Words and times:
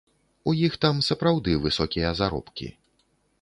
У 0.51 0.53
іх 0.67 0.77
там 0.85 1.01
сапраўды 1.09 1.53
высокія 1.67 2.15
заробкі. 2.21 2.73